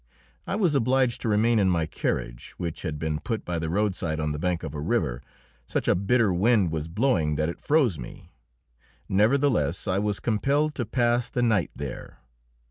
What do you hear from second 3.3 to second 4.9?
by the roadside on the bank of a